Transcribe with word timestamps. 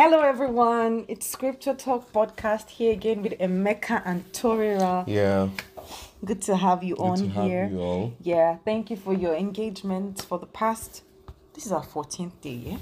Hello, 0.00 0.20
everyone. 0.20 1.06
It's 1.08 1.26
Scripture 1.26 1.74
Talk 1.74 2.12
podcast 2.12 2.68
here 2.68 2.92
again 2.92 3.20
with 3.20 3.32
Emeka 3.40 4.00
and 4.04 4.32
Torira. 4.32 5.02
Yeah, 5.08 5.48
Good 6.24 6.40
to 6.42 6.54
have 6.54 6.84
you 6.84 6.94
good 6.94 7.02
on 7.02 7.16
to 7.16 7.28
have 7.30 7.44
here. 7.44 7.66
you 7.66 7.80
all. 7.80 8.14
Yeah, 8.22 8.58
thank 8.64 8.90
you 8.90 8.96
for 8.96 9.12
your 9.12 9.34
engagement 9.34 10.22
for 10.22 10.38
the 10.38 10.46
past. 10.46 11.02
This 11.52 11.66
is 11.66 11.72
our 11.72 11.84
14th 11.84 12.40
day, 12.40 12.50
yeah? 12.50 12.76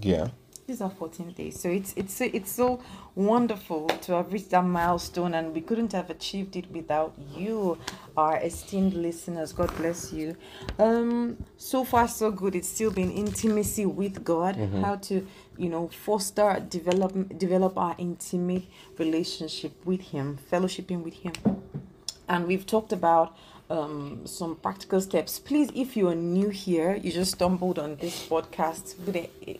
Yeah, 0.00 0.28
This 0.66 0.76
is 0.76 0.80
our 0.80 0.90
14th 0.90 1.34
day. 1.34 1.50
So 1.50 1.68
it's 1.68 1.92
it's 1.94 2.14
so, 2.14 2.24
it's 2.32 2.50
so 2.50 2.80
wonderful 3.14 3.86
to 3.86 4.14
have 4.14 4.32
reached 4.32 4.48
that 4.50 4.64
milestone, 4.64 5.34
and 5.34 5.54
we 5.54 5.60
couldn't 5.60 5.92
have 5.92 6.08
achieved 6.08 6.56
it 6.56 6.70
without 6.70 7.12
you, 7.36 7.76
our 8.16 8.38
esteemed 8.38 8.94
listeners. 8.94 9.52
God 9.52 9.76
bless 9.76 10.10
you. 10.10 10.36
Um, 10.78 11.36
so 11.58 11.84
far 11.84 12.08
so 12.08 12.30
good. 12.30 12.54
It's 12.54 12.68
still 12.68 12.90
been 12.90 13.10
intimacy 13.10 13.84
with 13.84 14.24
God. 14.24 14.56
How 14.80 14.96
to 14.96 15.26
you 15.58 15.68
know 15.68 15.88
foster 15.88 16.64
develop 16.66 17.12
develop 17.38 17.76
our 17.76 17.94
intimate 17.98 18.64
relationship 18.96 19.72
with 19.84 20.00
Him, 20.00 20.38
fellowshipping 20.50 21.04
with 21.04 21.14
Him 21.14 21.34
and 22.28 22.46
we've 22.46 22.66
talked 22.66 22.92
about 22.92 23.36
um, 23.70 24.26
some 24.26 24.56
practical 24.56 25.00
steps. 25.00 25.38
Please, 25.38 25.70
if 25.74 25.96
you 25.96 26.08
are 26.08 26.14
new 26.14 26.48
here, 26.50 26.96
you 26.96 27.10
just 27.12 27.32
stumbled 27.32 27.78
on 27.78 27.96
this 27.96 28.26
podcast, 28.28 28.94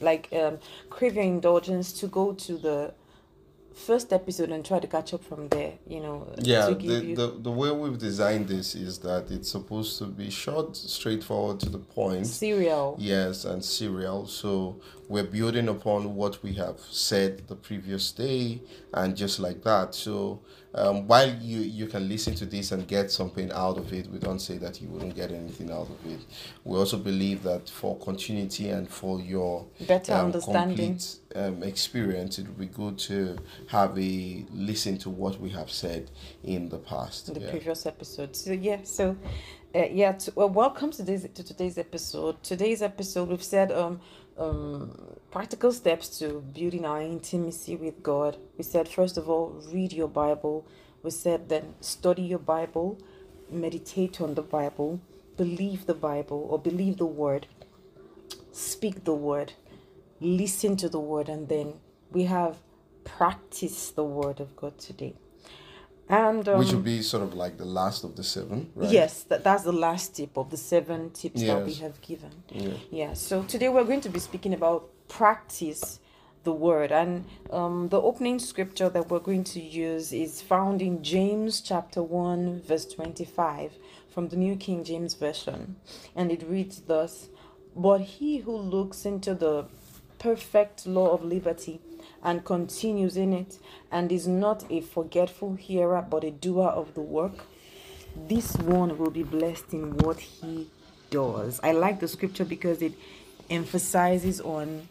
like 0.01 0.29
um, 0.33 0.59
crave 0.91 1.15
your 1.15 1.25
indulgence 1.25 1.93
to 1.93 2.07
go 2.07 2.33
to 2.33 2.57
the 2.57 2.95
first 3.75 4.13
episode 4.13 4.51
and 4.51 4.65
try 4.65 4.79
to 4.79 4.87
catch 4.87 5.13
up 5.13 5.23
from 5.25 5.49
there. 5.49 5.75
You 5.87 6.01
know, 6.01 6.33
yeah. 6.39 6.67
The, 6.67 6.83
you 6.83 7.17
the 7.17 7.29
the 7.43 7.51
way 7.51 7.71
we've 7.71 7.99
designed 7.99 8.49
this 8.49 8.75
is 8.75 8.99
that 9.01 9.31
it's 9.31 9.51
supposed 9.51 9.99
to 9.99 10.07
be 10.07 10.31
short, 10.31 10.77
straightforward, 10.77 11.61
to 11.61 11.69
the 11.69 11.79
point. 11.79 12.27
serial. 12.27 12.97
Yes, 12.99 13.45
and 13.45 13.65
serial. 13.65 14.27
So 14.27 14.81
we're 15.09 15.25
building 15.25 15.69
upon 15.69 16.15
what 16.15 16.43
we 16.43 16.53
have 16.55 16.81
said 16.91 17.49
the 17.49 17.57
previous 17.57 18.13
day, 18.13 18.63
and 18.93 19.17
just 19.17 19.41
like 19.41 19.63
that. 19.65 19.95
So 19.95 20.41
um, 20.75 21.07
while 21.07 21.33
you 21.37 21.61
you 21.61 21.87
can 21.87 22.09
listen 22.09 22.35
to 22.35 22.47
this 22.47 22.73
and 22.73 22.87
get 22.89 23.11
something 23.11 23.51
out 23.53 23.79
of 23.79 23.93
it, 23.93 24.09
we 24.09 24.19
don't 24.19 24.41
say 24.41 24.59
that 24.59 24.81
you 24.81 24.89
wouldn't 24.89 25.15
get 25.15 25.31
anything 25.31 25.71
out 25.71 25.89
of 25.89 26.07
it. 26.07 26.21
We 26.65 26.77
also 26.77 26.97
believe 26.97 27.43
that 27.45 27.69
for 27.69 27.97
continuity 27.99 28.71
and 28.71 28.89
for 28.89 29.21
your 29.21 29.67
Better 29.87 30.15
um, 30.15 30.27
understanding. 30.27 30.99
complete 30.99 31.17
um, 31.37 31.63
experience, 31.63 32.39
it 32.39 32.47
would 32.49 32.59
be 32.59 32.67
good 32.67 32.99
to 32.99 33.39
have 33.69 33.97
a 33.99 34.45
listen 34.53 34.99
to 34.99 35.11
what 35.11 35.41
we 35.41 35.51
have 35.51 35.71
said 35.71 36.11
in 36.43 36.69
the 36.69 36.79
past. 36.79 37.29
in 37.29 37.35
the 37.35 37.41
yeah. 37.41 37.51
previous 37.51 37.87
episode. 37.87 38.35
So 38.35 38.53
yeah, 38.53 38.81
so 38.83 39.17
uh, 39.75 39.89
yeah, 39.91 40.13
to, 40.13 40.33
well, 40.37 40.49
welcome 40.49 40.91
to 40.93 40.99
today's 40.99 41.27
to 41.35 41.43
today's 41.43 41.79
episode. 41.79 42.41
Today's 42.45 42.81
episode, 42.81 43.29
we've 43.29 43.43
said 43.43 43.73
um 43.73 44.01
um 44.39 45.17
practical 45.33 45.73
steps 45.73 46.19
to 46.19 46.41
building 46.55 46.85
our 46.85 47.03
intimacy 47.03 47.75
with 47.75 48.03
God. 48.03 48.37
We 48.57 48.63
said 48.63 48.89
first 48.89 49.17
of 49.17 49.29
all, 49.29 49.61
read 49.73 49.93
your 49.93 50.09
Bible. 50.09 50.65
We 51.03 51.11
said 51.11 51.49
then 51.49 51.75
study 51.81 52.23
your 52.23 52.39
Bible, 52.39 52.99
meditate 53.51 54.21
on 54.21 54.35
the 54.35 54.43
Bible, 54.43 55.01
believe 55.37 55.87
the 55.87 55.95
Bible 55.95 56.47
or 56.49 56.59
believe 56.59 56.99
the 56.99 57.07
Word, 57.07 57.49
speak 58.53 59.03
the 59.05 59.15
Word, 59.15 59.55
listen 60.21 60.77
to 60.77 60.89
the 60.89 61.01
Word, 61.01 61.29
and 61.29 61.49
then 61.49 61.75
we 62.13 62.25
have 62.25 62.59
practice 63.03 63.91
the 63.91 64.05
Word 64.05 64.39
of 64.39 64.55
God 64.55 64.79
today. 64.79 65.15
And 66.09 66.47
um, 66.49 66.59
Which 66.59 66.73
would 66.73 66.85
be 66.85 67.01
sort 67.01 67.23
of 67.23 67.35
like 67.35 67.57
the 67.57 67.65
last 67.65 68.05
of 68.05 68.15
the 68.15 68.23
seven, 68.23 68.71
right? 68.75 68.91
Yes, 68.91 69.23
that, 69.25 69.43
that's 69.43 69.65
the 69.65 69.73
last 69.73 70.17
tip 70.17 70.37
of 70.37 70.51
the 70.51 70.57
seven 70.57 71.11
tips 71.11 71.41
that 71.43 71.65
we 71.65 71.75
have 71.75 72.01
given. 72.03 72.31
Yeah. 72.51 72.75
Yeah, 72.91 73.13
so 73.15 73.43
today 73.45 73.71
we're 73.71 73.85
going 73.85 74.03
to 74.03 74.11
be 74.11 74.21
speaking 74.21 74.53
about 74.53 74.91
practice 75.09 76.01
the 76.45 76.53
word. 76.53 76.93
And 76.93 77.25
um, 77.51 77.89
the 77.89 78.01
opening 78.01 78.39
scripture 78.39 78.89
that 78.91 79.11
we're 79.11 79.19
going 79.19 79.45
to 79.45 79.61
use 79.61 80.13
is 80.13 80.41
found 80.41 80.81
in 80.81 81.03
James 81.03 81.61
chapter 81.61 82.03
1, 82.03 82.63
verse 82.63 82.87
25 82.87 83.73
from 84.09 84.29
the 84.29 84.37
New 84.37 84.57
King 84.57 84.85
James 84.85 85.15
Version. 85.15 85.77
And 86.15 86.31
it 86.31 86.45
reads 86.47 86.83
thus 86.83 87.29
But 87.75 88.03
he 88.03 88.39
who 88.39 88.57
looks 88.57 89.05
into 89.05 89.35
the 89.35 89.67
perfect 90.19 90.87
law 90.87 91.13
of 91.13 91.25
liberty 91.25 91.81
and 92.25 92.45
continues 92.45 93.17
in 93.17 93.33
it, 93.33 93.59
and 93.93 94.11
is 94.11 94.27
not 94.27 94.65
a 94.71 94.81
forgetful 94.81 95.55
hearer 95.55 96.05
but 96.09 96.25
a 96.25 96.31
doer 96.31 96.69
of 96.69 96.95
the 96.95 97.01
work, 97.01 97.45
this 98.29 98.57
one 98.57 98.97
will 98.97 99.11
be 99.11 99.23
blessed 99.23 99.73
in 99.73 99.97
what 99.99 100.19
he 100.19 100.69
does. 101.11 101.61
I 101.63 101.73
like 101.73 102.01
the 102.01 102.09
scripture 102.09 102.45
because 102.45 102.81
it 102.83 102.95
emphasizes 103.51 104.41
on 104.41 104.89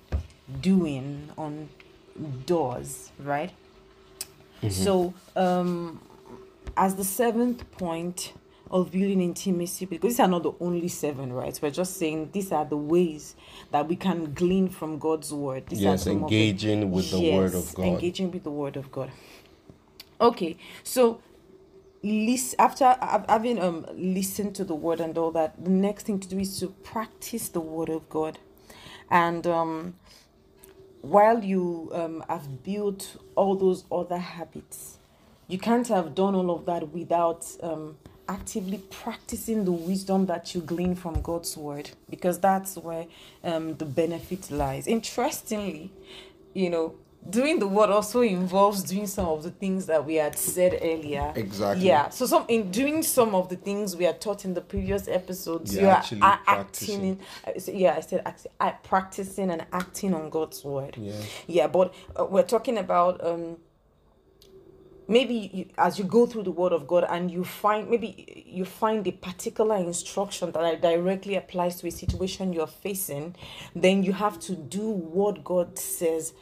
doing, 0.61 1.29
on 1.37 1.69
does, 2.45 3.11
right? 3.19 3.51
So, 4.69 5.13
um, 5.35 5.99
as 6.77 6.95
the 6.95 7.03
seventh 7.03 7.69
point 7.71 8.33
of 8.73 8.91
building 8.91 9.21
intimacy, 9.21 9.85
because 9.85 10.13
these 10.13 10.19
are 10.19 10.27
not 10.27 10.41
the 10.41 10.51
only 10.59 10.87
seven, 10.87 11.31
right? 11.31 11.57
We're 11.61 11.69
just 11.69 11.95
saying 11.97 12.31
these 12.33 12.51
are 12.51 12.65
the 12.65 12.75
ways 12.75 13.35
that 13.71 13.87
we 13.87 13.95
can 13.95 14.33
glean 14.33 14.67
from 14.67 14.97
God's 14.97 15.31
word. 15.31 15.67
These 15.67 15.81
Yes, 15.81 16.07
engaging 16.07 16.91
with 16.91 17.11
the 17.11 17.19
word 17.21 17.53
of 17.53 17.53
Yes, 17.53 17.73
God. 17.75 17.85
Engaging 17.85 18.31
with 18.31 18.43
the 18.43 18.49
word 18.49 18.75
of 18.75 18.91
God. 18.91 19.11
Okay, 20.19 20.57
so 20.83 21.21
list 22.01 22.55
after 22.57 22.97
having 23.29 23.59
um 23.59 23.85
listened 23.93 24.55
to 24.55 24.65
the 24.65 24.75
word 24.75 24.99
and 24.99 25.15
all 25.19 25.31
that, 25.31 25.63
the 25.63 25.69
next 25.69 26.07
thing 26.07 26.19
to 26.19 26.27
do 26.27 26.39
is 26.39 26.59
to 26.59 26.67
practice 26.83 27.49
the 27.49 27.61
word 27.61 27.89
of 27.89 28.09
God, 28.09 28.39
and 29.11 29.45
um 29.45 29.93
while 31.01 31.43
you 31.43 31.91
um 31.93 32.23
have 32.27 32.63
built 32.63 33.17
all 33.35 33.55
those 33.55 33.85
other 33.91 34.17
habits, 34.17 34.97
you 35.47 35.59
can't 35.59 35.87
have 35.89 36.15
done 36.15 36.33
all 36.33 36.49
of 36.49 36.65
that 36.65 36.89
without 36.89 37.45
um 37.61 37.97
actively 38.27 38.77
practicing 38.89 39.65
the 39.65 39.71
wisdom 39.71 40.25
that 40.27 40.53
you 40.55 40.61
glean 40.61 40.95
from 40.95 41.21
God's 41.21 41.57
word 41.57 41.91
because 42.09 42.39
that's 42.39 42.77
where 42.77 43.05
um 43.43 43.75
the 43.75 43.85
benefit 43.85 44.49
lies. 44.51 44.87
Interestingly, 44.87 45.91
you 46.53 46.69
know, 46.69 46.95
doing 47.29 47.59
the 47.59 47.67
word 47.67 47.89
also 47.89 48.21
involves 48.21 48.83
doing 48.83 49.07
some 49.07 49.27
of 49.27 49.43
the 49.43 49.51
things 49.51 49.85
that 49.85 50.05
we 50.05 50.15
had 50.15 50.37
said 50.37 50.79
earlier. 50.81 51.31
Exactly. 51.35 51.87
Yeah. 51.87 52.09
So 52.09 52.25
some 52.25 52.45
in 52.47 52.71
doing 52.71 53.03
some 53.03 53.33
of 53.35 53.49
the 53.49 53.55
things 53.55 53.95
we 53.95 54.05
had 54.05 54.19
taught 54.21 54.45
in 54.45 54.53
the 54.53 54.61
previous 54.61 55.07
episodes, 55.07 55.73
You're 55.73 55.83
you 55.83 55.87
are 55.89 55.93
actually 55.97 56.21
acting 56.47 57.03
in. 57.05 57.19
I 57.45 57.53
Yeah, 57.71 57.95
I 57.97 58.01
said 58.01 58.21
act- 58.25 58.47
I 58.59 58.71
practicing 58.71 59.51
and 59.51 59.65
acting 59.71 60.13
on 60.13 60.29
God's 60.29 60.63
word. 60.63 60.97
Yeah. 60.97 61.13
Yeah, 61.47 61.67
but 61.67 61.93
uh, 62.19 62.25
we're 62.25 62.43
talking 62.43 62.77
about 62.77 63.25
um 63.25 63.57
maybe 65.07 65.49
you, 65.53 65.65
as 65.77 65.97
you 65.99 66.05
go 66.05 66.25
through 66.25 66.43
the 66.43 66.51
word 66.51 66.71
of 66.71 66.87
god 66.87 67.05
and 67.09 67.29
you 67.31 67.43
find 67.43 67.89
maybe 67.89 68.45
you 68.47 68.65
find 68.65 69.05
a 69.07 69.11
particular 69.11 69.75
instruction 69.75 70.51
that 70.51 70.81
directly 70.81 71.35
applies 71.35 71.79
to 71.79 71.87
a 71.87 71.91
situation 71.91 72.53
you're 72.53 72.67
facing 72.67 73.35
then 73.75 74.03
you 74.03 74.13
have 74.13 74.39
to 74.39 74.55
do 74.55 74.89
what 74.89 75.43
god 75.43 75.77
says 75.77 76.33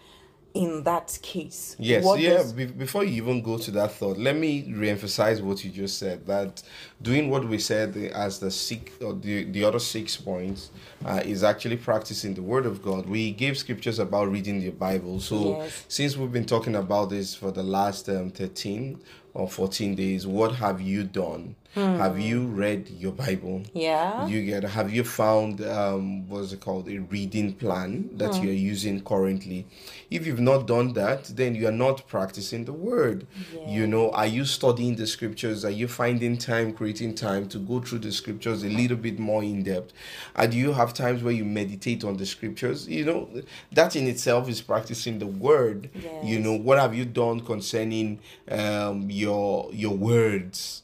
in 0.53 0.84
that 0.84 1.17
case 1.22 1.75
Yes, 1.79 2.03
What 2.03 2.19
yeah. 2.19 2.31
does- 2.38 2.53
Be- 2.53 2.66
before 2.66 3.03
you 3.03 3.13
even 3.23 3.41
go 3.41 3.57
to 3.57 3.72
that 3.72 3.94
thought, 3.94 4.17
let 4.17 4.35
me 4.35 4.72
re-emphasize 4.75 5.41
what 5.41 5.63
you 5.63 5.72
just 5.72 5.97
said. 5.97 6.25
That 6.28 6.62
doing 7.01 7.29
what 7.29 7.47
we 7.47 7.57
said 7.57 7.95
as 8.13 8.39
the 8.39 8.51
six 8.51 8.91
or 9.01 9.13
the, 9.13 9.45
the 9.45 9.63
other 9.63 9.79
six 9.79 10.17
points 10.17 10.72
uh, 11.06 11.22
is 11.23 11.44
actually 11.44 11.78
practicing 11.78 12.34
the 12.34 12.41
Word 12.41 12.66
of 12.66 12.81
God. 12.84 13.06
We 13.07 13.31
gave 13.31 13.57
scriptures 13.57 14.00
about 14.00 14.29
reading 14.31 14.59
the 14.59 14.72
Bible. 14.72 15.19
So 15.19 15.57
Yes. 15.59 15.85
since 15.88 16.17
we've 16.17 16.31
been 16.31 16.45
talking 16.45 16.75
about 16.75 17.09
this 17.09 17.33
for 17.33 17.51
the 17.51 17.63
last 17.63 18.09
um, 18.09 18.29
thirteen 18.29 19.00
or 19.33 19.47
fourteen 19.50 19.95
days, 19.95 20.28
what 20.28 20.56
have 20.56 20.81
you 20.81 21.03
done? 21.06 21.56
Have 21.74 22.20
you 22.20 22.48
read 22.48 22.90
your 22.90 23.14
Bible? 23.14 23.64
yeah. 23.74 24.28
You 24.28 24.44
get 24.46 24.64
have 24.64 24.94
you 24.94 25.04
found 25.06 25.62
um 25.62 26.28
what's 26.28 26.51
it 26.51 26.60
called 26.60 26.90
a 26.90 26.98
reading 27.00 27.54
plan 27.54 28.10
that 28.18 28.36
Hmm. 28.36 28.44
you're 28.44 28.54
using 28.74 29.01
currently? 29.01 29.66
If 30.10 30.28
you've 30.28 30.42
not 30.42 30.68
done 30.68 30.94
that 30.94 31.24
then 31.36 31.56
you 31.56 31.68
are 31.68 31.72
not 31.88 32.07
practicing 32.07 32.66
the 32.66 32.74
word. 32.74 33.25
Yeah. 33.56 33.69
you 33.75 33.88
know 33.88 34.12
are 34.12 34.28
you 34.28 34.44
studying 34.45 34.95
the 34.98 35.07
scriptures? 35.07 35.63
Are 35.63 35.72
you 35.81 35.88
finding 35.88 36.38
time 36.38 36.74
creating 36.74 37.16
time 37.16 37.48
to 37.50 37.57
go 37.57 37.80
through 37.80 38.00
the 38.00 38.12
scriptures 38.12 38.63
a 38.63 38.69
little 38.69 38.98
bit 38.98 39.18
more 39.18 39.42
in 39.44 39.63
depth? 39.63 39.94
And 40.36 40.51
do 40.51 40.57
you 40.57 40.74
have 40.74 40.94
times 40.94 41.24
where 41.24 41.34
you 41.34 41.45
meditate 41.45 42.04
on 42.04 42.18
the 42.18 42.25
scriptures? 42.25 42.88
You 42.88 43.06
know 43.06 43.30
that 43.72 43.95
in 43.95 44.07
itself 44.07 44.50
is 44.50 44.62
practicing 44.62 45.19
the 45.19 45.28
word. 45.28 45.90
You 46.22 46.40
know 46.40 46.54
what 46.68 46.78
have 46.80 46.94
you 46.94 47.06
done 47.06 47.40
concerning 47.40 48.19
um 48.50 49.10
your 49.10 49.69
your 49.74 49.95
words 49.95 50.84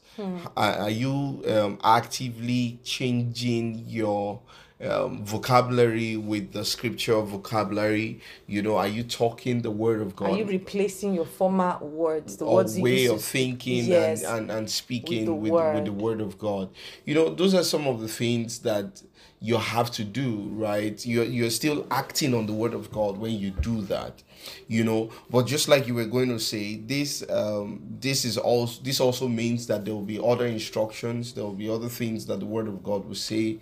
are, 0.56 0.74
are 0.74 0.90
you 0.90 1.42
um, 1.48 1.78
actively 1.82 2.78
changing 2.84 3.84
your 3.86 4.40
um, 4.80 5.24
vocabulary 5.24 6.16
with 6.16 6.52
the 6.52 6.64
scripture 6.64 7.20
vocabulary? 7.20 8.20
You 8.46 8.62
know, 8.62 8.76
are 8.76 8.88
you 8.88 9.02
talking 9.02 9.62
the 9.62 9.70
word 9.70 10.00
of 10.00 10.14
God? 10.14 10.30
Are 10.30 10.36
you 10.36 10.44
replacing 10.44 11.14
your 11.14 11.24
former 11.24 11.78
words, 11.80 12.36
the 12.36 12.46
words 12.46 12.76
you 12.76 12.84
way 12.84 13.02
used 13.02 13.14
of 13.14 13.22
thinking 13.22 13.86
Yes. 13.86 14.22
and, 14.22 14.50
and, 14.50 14.50
and 14.50 14.70
speaking 14.70 15.24
the 15.24 15.34
with, 15.34 15.52
with, 15.52 15.84
the 15.84 15.92
word 15.92 16.20
of 16.20 16.38
God. 16.38 16.70
You 17.04 17.14
know, 17.14 17.34
those 17.34 17.54
are 17.54 17.64
some 17.64 17.86
of 17.86 18.00
the 18.00 18.08
things 18.08 18.60
that 18.60 19.02
you 19.40 19.56
have 19.56 19.90
to 19.92 20.04
do, 20.04 20.48
right? 20.52 21.04
You're 21.06 21.24
you're 21.24 21.50
still 21.50 21.86
acting 21.90 22.34
on 22.34 22.46
the 22.46 22.52
word 22.52 22.74
of 22.74 22.90
God 22.90 23.18
when 23.18 23.32
you 23.32 23.50
do 23.50 23.82
that. 23.82 24.22
You 24.66 24.84
know, 24.84 25.10
but 25.30 25.46
just 25.46 25.68
like 25.68 25.86
you 25.86 25.94
were 25.94 26.06
going 26.06 26.28
to 26.28 26.38
say, 26.38 26.76
this 26.76 27.28
um 27.30 27.80
this 28.00 28.24
is 28.24 28.36
also 28.38 28.80
this 28.82 29.00
also 29.00 29.28
means 29.28 29.66
that 29.68 29.84
there 29.84 29.94
will 29.94 30.02
be 30.02 30.18
other 30.18 30.46
instructions, 30.46 31.34
there 31.34 31.44
will 31.44 31.52
be 31.52 31.68
other 31.68 31.88
things 31.88 32.26
that 32.26 32.40
the 32.40 32.46
word 32.46 32.66
of 32.68 32.82
God 32.82 33.04
will 33.06 33.14
say 33.14 33.58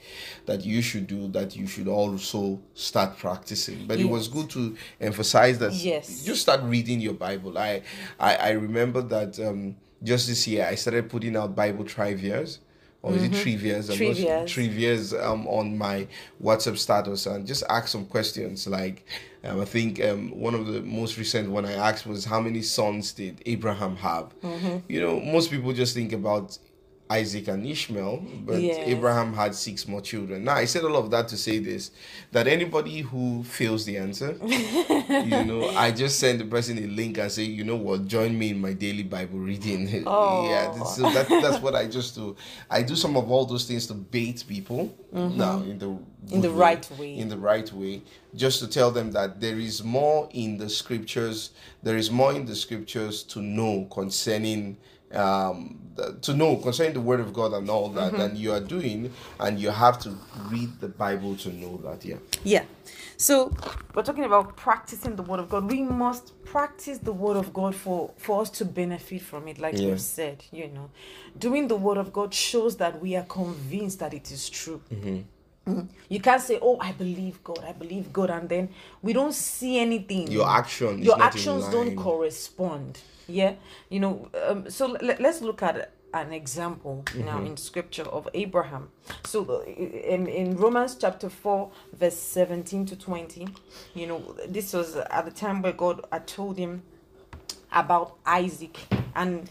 that 0.47 0.65
you 0.65 0.81
should 0.83 1.07
do 1.07 1.29
that 1.29 1.57
you 1.57 1.67
should 1.67 1.89
also 1.89 2.61
start 2.75 3.19
practicing. 3.19 3.87
But 3.87 3.99
it 4.01 4.05
was 4.09 4.29
good 4.29 4.49
to 4.51 4.77
emphasize 5.01 5.59
that 5.59 5.73
Yes. 5.73 6.25
just 6.25 6.41
start 6.43 6.61
reading 6.63 7.01
your 7.01 7.15
Bible. 7.15 7.59
I 7.59 7.83
I, 8.19 8.37
I 8.37 8.51
remember 8.51 9.03
that 9.03 9.39
um, 9.41 9.77
just 10.03 10.29
this 10.29 10.47
year 10.47 10.67
I 10.67 10.75
started 10.77 11.09
putting 11.11 11.37
out 11.37 11.55
Bible 11.55 11.85
trivias. 11.85 12.59
Or 13.07 13.15
is 13.15 13.23
it 13.23 13.31
trivias? 13.31 13.89
I'm 13.89 14.09
not 14.09 14.17
sure. 14.17 14.37
Trivias. 14.47 15.13
Trivias 15.13 15.25
um, 15.25 15.47
on 15.47 15.79
my 15.79 16.09
WhatsApp 16.43 16.77
status 16.77 17.27
and 17.27 17.47
just 17.47 17.63
ask 17.69 17.87
some 17.87 18.05
questions. 18.07 18.67
Like, 18.67 19.07
um, 19.45 19.61
I 19.61 19.65
think 19.65 20.05
um, 20.05 20.31
one 20.39 20.55
of 20.55 20.67
the 20.67 20.81
most 20.83 21.17
recent 21.17 21.49
one 21.51 21.65
I 21.65 21.75
asked 21.75 22.05
was 22.05 22.25
how 22.25 22.41
many 22.41 22.63
sons 22.63 23.13
did 23.13 23.41
Abraham 23.47 23.95
have? 23.97 24.35
You 24.89 25.01
know, 25.01 25.21
most 25.21 25.53
people 25.53 25.73
just 25.73 25.95
think 25.95 26.13
about 26.13 26.59
Isaac 27.09 27.49
and 27.49 27.65
Ishmael, 27.65 28.25
but 28.45 28.61
Yes. 28.61 28.79
Abraham 28.89 29.33
had 29.33 29.55
six 29.55 29.87
more 29.87 30.01
children. 30.01 30.45
Now, 30.45 30.55
I 30.55 30.65
said 30.65 30.83
all 30.85 30.97
of 30.97 31.11
that 31.13 31.29
to 31.29 31.37
say 31.37 31.59
this 31.61 31.91
that 32.33 32.47
anybody 32.49 33.01
who 33.01 33.45
fails 33.45 33.85
the 33.85 33.97
answer, 33.97 34.37
you 34.43 35.45
know, 35.45 35.69
I 35.77 35.93
just 35.93 36.19
send 36.19 36.41
the 36.41 36.45
person 36.47 36.79
a 36.79 36.87
link 36.89 37.19
and 37.19 37.31
say, 37.31 37.45
you 37.45 37.63
know 37.65 37.77
what, 37.77 38.07
join 38.07 38.37
me 38.37 38.51
in 38.51 38.61
my 38.61 38.73
daily 38.73 39.03
Bible 39.05 39.39
reading. 39.39 40.05
Oh. 40.19 40.49
yeah, 40.49 40.83
so 40.85 41.03
that, 41.11 41.29
that's 41.29 41.61
what 41.63 41.75
I 41.75 41.87
just 41.87 42.15
do. 42.15 42.37
I 42.71 42.83
do 42.83 42.95
some 42.97 43.17
of 43.17 43.31
all 43.31 43.45
those 43.47 43.65
things 43.67 43.87
to 43.89 43.95
bait 43.95 44.45
people 44.47 44.95
now 45.13 45.59
in 45.61 45.79
the 45.79 45.87
Mm-hmm. 46.27 46.35
In 46.35 46.41
the 46.41 46.49
good 46.49 46.57
right 46.59 46.91
way. 46.99 47.17
in 47.17 47.29
the 47.29 47.39
right 47.39 47.73
way, 47.73 48.03
just 48.35 48.59
to 48.59 48.67
tell 48.67 48.91
them 48.91 49.13
that 49.13 49.41
there 49.41 49.61
is 49.61 49.85
more 49.85 50.29
in 50.33 50.59
the 50.59 50.69
scriptures. 50.69 51.51
There 51.85 51.97
is 51.97 52.11
more 52.11 52.33
in 52.33 52.47
the 52.47 52.57
scriptures 52.57 53.23
to 53.25 53.41
know 53.41 53.85
concerning 53.93 54.77
um 55.17 55.79
to 56.23 56.35
know 56.35 56.57
concerning 56.57 56.93
the 56.93 57.01
word 57.01 57.21
of 57.21 57.33
God 57.33 57.53
and 57.55 57.71
all 57.71 57.89
that 57.89 58.13
Mm-hmm. 58.13 58.21
and 58.21 58.39
you 58.39 58.53
are 58.53 58.61
doing 58.61 59.13
and 59.41 59.59
you 59.59 59.71
have 59.71 59.99
to 60.01 60.11
read 60.51 60.71
the 60.81 60.89
Bible 60.89 61.37
to 61.37 61.49
know 61.53 61.79
that 61.85 62.05
yeah 62.05 62.19
Yeah. 62.45 62.65
So 63.19 63.51
we're 63.95 64.03
talking 64.03 64.25
about 64.25 64.57
practicing 64.57 65.17
the 65.17 65.23
word 65.23 65.41
of 65.41 65.49
God. 65.49 65.71
We 65.71 65.81
must 65.83 66.25
practice 66.45 66.99
the 66.99 67.15
word 67.15 67.39
of 67.39 67.55
God 67.55 67.75
for 67.75 68.11
for 68.19 68.43
us 68.43 68.51
to 68.59 68.65
benefit 68.67 69.23
from 69.23 69.49
it, 69.49 69.59
like 69.59 69.75
Yeah. 69.79 69.89
we've 69.89 70.01
said. 70.19 70.45
You 70.53 70.69
know, 70.69 70.91
doing 71.39 71.69
the 71.69 71.77
word 71.77 71.97
of 71.97 72.13
God 72.13 72.35
shows 72.35 72.77
that 72.77 73.01
we 73.01 73.17
are 73.17 73.25
convinced 73.25 73.99
that 74.01 74.13
it 74.13 74.31
is 74.31 74.51
true. 74.51 74.81
Mm-hmm. 74.93 75.21
Mhm. 75.67 75.89
You 76.09 76.21
can't 76.21 76.41
say, 76.41 76.59
"Oh, 76.63 76.79
I 76.81 76.93
believe 76.93 77.43
God, 77.43 77.65
I 77.67 77.73
believe 77.73 78.13
God," 78.13 78.31
and 78.31 78.49
then 78.49 78.69
we 79.03 79.13
don't 79.13 79.35
see 79.35 79.79
anything. 79.81 80.29
your 80.31 80.49
action 80.49 81.03
Your 81.03 81.21
actions 81.21 81.65
don't 81.69 81.97
correspond. 81.97 83.01
Yeah, 83.29 83.55
you 83.91 83.99
know. 83.99 84.29
Um, 84.47 84.71
so 84.71 84.87
let, 84.87 85.21
let's 85.21 85.41
look 85.41 85.63
at 85.63 85.91
an 86.15 86.33
example 86.33 87.03
now 87.17 87.39
Mm-hmm. 87.39 87.47
in 87.47 87.57
Scripture 87.57 88.05
of 88.05 88.29
Abraham. 88.33 88.91
So 89.25 89.45
uh, 89.45 89.65
in 89.69 90.29
in 90.29 90.57
Romans 90.57 90.95
chapter 91.01 91.29
four, 91.29 91.71
verse 91.93 92.17
seventeen 92.17 92.87
to 92.87 92.97
twenty, 92.97 93.49
you 93.95 94.07
know, 94.07 94.37
this 94.49 94.73
was 94.73 94.95
at 94.97 95.25
the 95.25 95.33
time 95.33 95.63
where 95.63 95.73
God 95.73 96.01
had 96.13 96.29
told 96.29 96.57
him 96.59 96.83
about 97.73 98.17
Isaac 98.25 98.79
and 99.15 99.51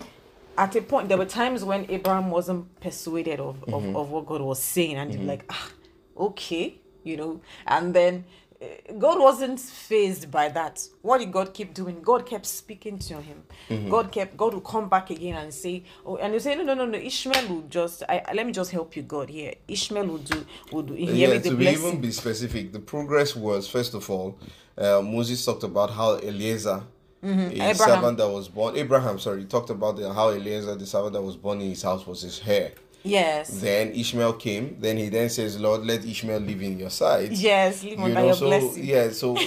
at 0.58 0.76
a 0.76 0.82
point 0.82 1.10
there 1.10 1.18
were 1.18 1.26
times 1.26 1.64
when 1.66 1.86
Abraham 1.90 2.32
wasn't 2.32 2.80
persuaded 2.80 3.40
of, 3.42 3.62
of, 3.66 3.84
Mm-hmm. 3.84 3.96
of 3.98 4.10
what 4.10 4.26
God 4.26 4.42
was 4.42 4.64
saying 4.64 4.96
and 4.96 5.14
you're 5.14 5.24
like 5.24 5.44
ah 5.50 5.70
okay 6.18 6.76
you 7.04 7.18
know 7.18 7.40
and 7.68 7.94
then 7.94 8.24
eh, 8.62 8.66
God 8.98 9.20
wasn't 9.20 9.60
fazed 9.60 10.32
by 10.32 10.50
that 10.50 10.82
what 11.02 11.20
did 11.20 11.32
God 11.32 11.54
keep 11.54 11.74
doing 11.74 12.02
God 12.02 12.26
kept 12.26 12.46
speaking 12.46 12.98
to 13.00 13.22
him 13.22 13.44
Mm-hmm. 13.70 13.90
God 13.90 14.12
kept 14.12 14.38
God 14.38 14.54
would 14.54 14.64
come 14.64 14.90
back 14.90 15.10
again 15.10 15.36
and 15.38 15.54
say 15.54 15.84
oh 16.06 16.18
and 16.18 16.34
you 16.34 16.40
say 16.40 16.56
no 16.56 16.64
no 16.64 16.74
no 16.76 16.86
no 16.86 16.98
Ishmael 16.98 17.48
will 17.48 17.64
just 17.64 18.04
I, 18.08 18.24
let 18.34 18.46
me 18.46 18.52
just 18.52 18.72
help 18.72 18.96
you 18.96 19.02
God 19.04 19.30
here 19.30 19.54
Ishmael 19.68 20.06
will 20.06 20.18
do 20.20 20.46
will 20.72 20.84
do 20.84 20.94
yeah 20.96 21.10
inherit 21.10 21.44
the 21.44 21.50
to 21.50 21.56
even 21.62 22.02
be 22.02 22.12
specific 22.12 22.72
the 22.74 22.80
progress 22.80 23.36
was 23.36 23.68
first 23.68 23.94
of 23.96 24.10
all 24.10 24.38
uh, 24.78 25.02
Moses 25.02 25.44
talked 25.44 25.64
about 25.64 25.90
how 25.92 26.18
Eliezer 26.18 26.84
a 27.24 27.26
Mm-hmm. 27.26 27.52
Abraham. 27.54 27.76
servant 27.76 28.18
that 28.20 28.30
was 28.30 28.48
born 28.50 28.76
Abraham 28.78 29.18
sorry 29.18 29.46
talked 29.46 29.72
about 29.72 29.98
the, 29.98 30.14
how 30.14 30.30
Eliezer 30.30 30.76
the 30.76 30.86
servant 30.86 31.14
that 31.14 31.22
was 31.24 31.36
born 31.36 31.60
in 31.62 31.70
his 31.70 31.82
house 31.82 32.06
was 32.06 32.22
his 32.22 32.40
heir 32.46 32.72
yes 33.06 33.50
then 33.62 33.92
Ishmael 33.92 34.34
came 34.34 34.78
then 34.80 34.98
he 34.98 35.10
then 35.10 35.30
says 35.30 35.60
Lord 35.60 35.86
let 35.86 36.04
Ishmael 36.04 36.40
live 36.40 36.62
in 36.62 36.80
your 36.80 36.90
side. 36.90 37.32
yes 37.32 37.84
live 37.84 38.00
you 38.00 38.10
know 38.10 38.26
your 38.26 38.34
so 38.34 38.46
blessing 38.46 38.84
yeah 38.84 39.10
so 39.12 39.36
it, 39.38 39.44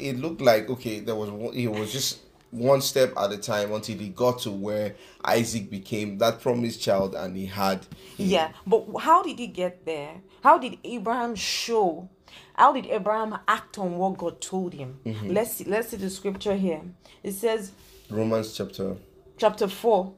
it, 0.00 0.18
looked 0.18 0.40
like 0.40 0.68
okay 0.70 1.00
there 1.00 1.14
was 1.14 1.30
one, 1.30 1.54
it 1.54 1.66
was 1.68 1.92
just 1.92 2.20
one 2.52 2.82
step 2.82 3.14
at 3.16 3.32
a 3.32 3.38
time 3.38 3.72
until 3.72 3.96
he 3.98 4.10
got 4.10 4.38
to 4.40 4.50
where 4.50 4.94
isaac 5.24 5.70
became 5.70 6.18
that 6.18 6.40
promised 6.40 6.80
child 6.80 7.14
and 7.14 7.34
he 7.34 7.46
had 7.46 7.78
him. 8.16 8.28
Yeah, 8.28 8.52
but 8.66 8.86
how 9.00 9.22
did 9.22 9.38
he 9.38 9.46
get 9.46 9.86
there? 9.86 10.20
How 10.42 10.58
did 10.58 10.78
Abraham 10.84 11.34
show? 11.34 12.10
How 12.54 12.72
did 12.72 12.86
Abraham 12.86 13.38
act 13.48 13.78
on 13.78 13.96
what 13.96 14.18
God 14.18 14.40
told 14.40 14.74
him? 14.74 14.98
Mm-hmm. 15.04 15.30
Let's 15.30 15.52
see, 15.52 15.64
let's 15.64 15.88
see 15.88 15.96
the 15.96 16.10
scripture 16.10 16.54
here. 16.54 16.82
It 17.22 17.32
says, 17.32 17.72
romans 18.10 18.54
chapter 18.54 18.96
chapter 19.38 19.66
4, 19.66 20.12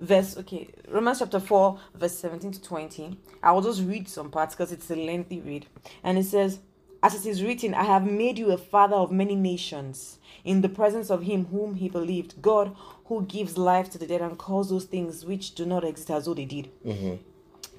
verse 0.00 0.36
okay, 0.38 0.68
Romans 0.88 1.20
chapter 1.20 1.40
4, 1.40 1.78
verse 1.94 2.18
17 2.18 2.52
to 2.52 2.62
20. 2.62 3.18
I 3.42 3.52
will 3.52 3.62
just 3.62 3.82
read 3.82 4.08
some 4.08 4.30
parts 4.30 4.54
because 4.54 4.72
it's 4.72 4.90
a 4.90 4.96
lengthy 4.96 5.40
read. 5.40 5.66
And 6.02 6.18
it 6.18 6.24
says, 6.24 6.60
As 7.02 7.14
it 7.14 7.28
is 7.28 7.42
written, 7.42 7.74
I 7.74 7.84
have 7.84 8.04
made 8.04 8.38
you 8.38 8.50
a 8.52 8.58
father 8.58 8.96
of 8.96 9.12
many 9.12 9.34
nations 9.34 10.18
in 10.44 10.60
the 10.60 10.68
presence 10.68 11.10
of 11.10 11.22
him 11.22 11.46
whom 11.46 11.74
he 11.74 11.88
believed, 11.88 12.42
God 12.42 12.74
who 13.06 13.22
gives 13.22 13.58
life 13.58 13.90
to 13.90 13.98
the 13.98 14.06
dead 14.06 14.22
and 14.22 14.38
calls 14.38 14.70
those 14.70 14.84
things 14.84 15.24
which 15.24 15.54
do 15.54 15.66
not 15.66 15.84
exist 15.84 16.10
as 16.10 16.24
though 16.24 16.34
they 16.34 16.44
did. 16.44 16.70
Mm-hmm. 16.84 17.16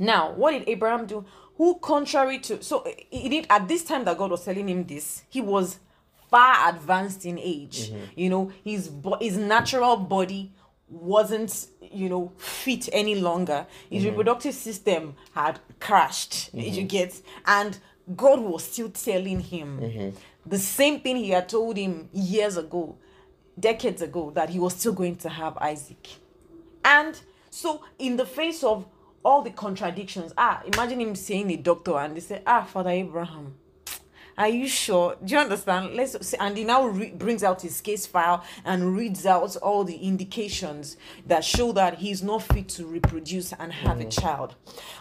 Now, 0.04 0.32
what 0.34 0.52
did 0.52 0.68
Abraham 0.68 1.06
do? 1.06 1.26
Who, 1.58 1.76
contrary 1.76 2.40
to 2.40 2.62
so 2.62 2.86
he 3.10 3.30
did 3.30 3.48
at 3.50 3.68
this 3.68 3.84
time 3.84 4.04
that 4.06 4.18
God 4.18 4.32
was 4.32 4.44
telling 4.44 4.68
him 4.68 4.86
this, 4.86 5.24
he 5.30 5.42
was 5.42 5.80
far 6.30 6.70
advanced 6.70 7.26
in 7.26 7.40
age. 7.40 7.90
Mm-hmm. 7.90 8.04
You 8.16 8.30
know, 8.30 8.52
his 8.64 8.92
his 9.22 9.38
natural 9.38 9.96
body 9.98 10.52
wasn't 10.88 11.68
you 11.82 12.10
know 12.10 12.32
fit 12.38 12.90
any 12.92 13.16
longer. 13.16 13.66
His 13.90 14.06
reproductive 14.06 14.54
system 14.54 15.16
had 15.34 15.60
crashed. 15.80 16.54
You 16.54 16.84
get 16.84 17.22
and 17.46 17.78
God 18.16 18.40
was 18.40 18.64
still 18.64 18.90
telling 18.90 19.40
him 19.40 20.14
the 20.46 20.60
same 20.60 21.00
thing 21.00 21.18
he 21.18 21.32
had 21.32 21.50
told 21.50 21.76
him 21.78 22.10
years 22.14 22.56
ago, 22.58 22.98
decades 23.60 24.02
ago, 24.02 24.32
that 24.32 24.50
he 24.50 24.60
was 24.60 24.76
still 24.76 24.94
going 24.94 25.16
to 25.18 25.30
have 25.30 25.58
Isaac. 25.58 26.08
And 26.84 27.20
so, 27.50 27.82
in 27.98 28.16
the 28.18 28.26
face 28.26 28.64
of 28.64 28.86
all 29.24 29.42
the 29.42 29.50
contradictions, 29.50 30.34
ah, 30.38 30.62
imagine 30.72 31.02
him 31.02 31.16
saying 31.16 31.50
a 31.50 31.58
doctor 31.58 31.98
and 31.98 32.16
they 32.16 32.20
say, 32.20 32.44
ah, 32.46 32.64
Father 32.64 32.92
Abraham, 32.92 33.56
are 34.38 34.50
you 34.50 34.68
sure? 34.68 35.16
Do 35.24 35.34
you 35.34 35.40
understand? 35.40 35.96
Let's 35.96 36.28
see. 36.28 36.38
And 36.38 36.58
he 36.58 36.64
now 36.64 36.88
re- 36.88 37.12
brings 37.12 37.44
out 37.44 37.62
his 37.62 37.80
case 37.82 38.06
file 38.06 38.44
and 38.66 38.96
reads 38.96 39.26
out 39.26 39.56
all 39.58 39.84
the 39.84 39.96
indications 39.96 40.98
that 41.28 41.44
show 41.44 41.72
that 41.74 41.96
he's 42.00 42.22
not 42.22 42.44
fit 42.44 42.68
to 42.70 42.86
reproduce 42.86 43.54
and 43.54 43.72
have 43.72 44.00
a 44.02 44.06
mm. 44.06 44.22
child. 44.22 44.56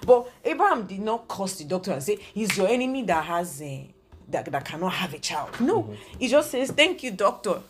But 0.07 0.31
Abraham 0.45 0.87
did 0.87 1.00
not 1.00 1.26
curse 1.29 1.57
the 1.57 1.64
doctor 1.64 1.93
and 1.93 2.03
say, 2.03 2.19
he's 2.33 2.57
your 2.57 2.69
enemy 2.69 3.03
that 3.05 3.25
has 3.25 3.61
a. 3.62 3.91
That, 4.26 4.50
that 4.50 4.64
cannot 4.64 4.95
have 4.95 5.12
a 5.12 5.19
child. 5.19 5.61
No, 5.61 5.83
mm-hmm. 5.83 6.19
he 6.19 6.29
just 6.29 6.50
says, 6.50 6.71
Thank 6.71 7.03
you, 7.03 7.11
doctor 7.11 7.61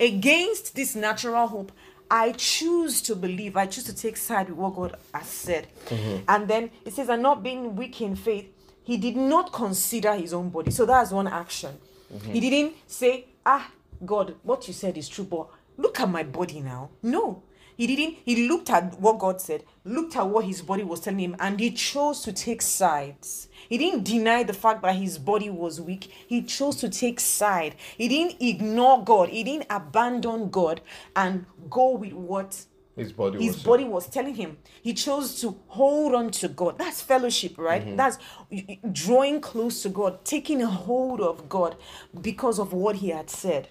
against 0.00 0.74
this 0.74 0.94
natural 0.94 1.46
hope 1.46 1.72
i 2.22 2.32
choose 2.52 3.02
to 3.02 3.12
believe 3.16 3.56
i 3.56 3.66
choose 3.66 3.84
to 3.84 3.94
take 4.04 4.16
side 4.16 4.48
with 4.48 4.58
what 4.58 4.74
god 4.76 4.96
has 5.12 5.26
said. 5.26 5.66
And 6.28 6.46
then 6.48 6.70
it 6.86 6.92
says 6.94 7.08
and 7.08 7.22
not 7.22 7.42
being 7.42 7.74
weak 7.80 8.00
in 8.00 8.14
faith 8.16 8.46
he 8.84 8.96
did 8.98 9.16
not 9.16 9.52
consider 9.52 10.14
his 10.14 10.32
own 10.34 10.50
body. 10.50 10.70
So 10.70 10.84
that's 10.84 11.10
one 11.10 11.26
action. 11.26 11.72
He 12.34 12.38
didn't 12.40 12.74
say 12.86 13.12
ah 13.44 13.66
god 14.04 14.34
what 14.42 14.68
you 14.68 14.74
said 14.74 14.96
is 14.96 15.08
true 15.08 15.24
but 15.24 15.46
look 15.76 15.98
at 16.00 16.08
my 16.08 16.22
body 16.22 16.60
now. 16.60 16.90
No 17.02 17.42
he 17.76 17.86
didn't 17.86 18.16
he 18.24 18.48
looked 18.48 18.70
at 18.70 18.98
what 19.00 19.18
god 19.18 19.40
said 19.40 19.64
looked 19.84 20.16
at 20.16 20.26
what 20.28 20.44
his 20.44 20.62
body 20.62 20.84
was 20.84 21.00
telling 21.00 21.18
him 21.20 21.36
and 21.40 21.60
he 21.60 21.70
chose 21.70 22.22
to 22.22 22.32
take 22.32 22.62
sides 22.62 23.48
he 23.68 23.78
didn't 23.78 24.04
deny 24.04 24.42
the 24.42 24.52
fact 24.52 24.82
that 24.82 24.94
his 24.96 25.18
body 25.18 25.48
was 25.48 25.80
weak. 25.80 26.04
He 26.26 26.42
chose 26.42 26.76
to 26.76 26.88
take 26.90 27.18
side. 27.18 27.76
He 27.96 28.08
didn't 28.08 28.36
ignore 28.40 29.02
God. 29.02 29.30
He 29.30 29.42
didn't 29.42 29.66
abandon 29.70 30.50
God 30.50 30.82
and 31.16 31.46
go 31.70 31.92
with 31.92 32.12
what 32.12 32.66
His 32.94 33.12
body 33.12 33.38
his 33.42 33.54
was 33.56 33.62
body 33.64 33.84
was 33.84 34.06
telling 34.06 34.34
him 34.34 34.58
he 34.82 34.92
chose 34.94 35.40
to 35.40 35.56
hold 35.66 36.14
on 36.14 36.30
to 36.30 36.46
god 36.48 36.78
that's 36.78 37.00
fellowship 37.02 37.58
right 37.58 37.84
Mm-hmm. 37.84 37.96
that's 37.96 38.18
drawing 38.92 39.40
close 39.40 39.82
to 39.82 39.88
god 39.88 40.24
taking 40.24 40.62
a 40.62 40.66
hold 40.66 41.20
of 41.20 41.48
god 41.48 41.74
because 42.20 42.60
of 42.60 42.72
what 42.72 42.96
he 42.96 43.08
had 43.08 43.28
said 43.28 43.68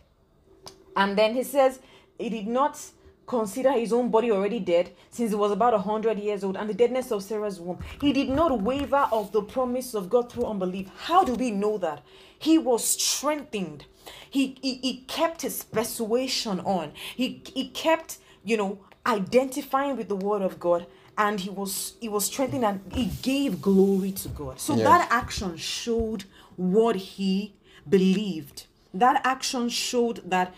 and 0.98 1.17
then 1.17 1.36
he 1.36 1.43
says 1.43 1.79
he 2.17 2.29
did 2.29 2.48
not 2.48 2.77
consider 3.25 3.72
his 3.72 3.94
own 3.94 4.10
body 4.12 4.32
already 4.32 4.60
dead 4.60 4.92
since 5.10 5.32
he 5.32 5.36
was 5.36 5.51
about 5.51 5.74
a 5.74 5.77
hundred 5.80 6.20
years 6.20 6.44
old 6.44 6.58
and 6.58 6.70
the 6.70 6.74
deadness 6.74 7.12
of 7.12 7.24
sarah's 7.24 7.60
womb. 7.60 7.80
He 8.01 8.12
did 8.13 8.30
not 8.30 8.62
waver 8.62 9.08
of 9.12 9.32
the 9.32 9.42
promise 9.42 9.94
of 9.94 10.10
god 10.10 10.32
through 10.32 10.46
unbelief. 10.46 10.89
How 11.06 11.24
do 11.24 11.34
we 11.34 11.51
know 11.51 11.77
that? 11.77 12.03
He 12.38 12.58
was 12.58 12.84
strengthened. 12.86 13.86
He 14.30 14.58
he, 14.62 14.75
he 14.75 14.98
kept 15.08 15.42
his 15.44 15.63
persuasion 15.63 16.60
on. 16.62 16.92
He 17.15 17.42
he 17.56 17.70
kept 17.70 18.18
you 18.44 18.58
know 18.58 18.80
identifying 19.06 19.96
with 19.98 20.10
the 20.10 20.15
word 20.15 20.42
of 20.42 20.60
god 20.60 20.86
and 21.18 21.39
he 21.39 21.50
was 21.50 21.94
he 22.01 22.10
was 22.10 22.25
strengthened 22.25 22.65
and 22.65 22.82
he 22.94 23.06
gave 23.22 23.62
glory 23.62 24.12
to 24.12 24.27
god. 24.30 24.60
So 24.60 24.75
Yes. 24.75 24.84
that 24.84 25.08
action 25.12 25.56
showed 25.58 26.25
what 26.58 26.96
he 26.96 27.53
believed. 27.88 28.65
That 28.94 29.22
action 29.24 29.70
showed 29.70 30.22
that 30.30 30.53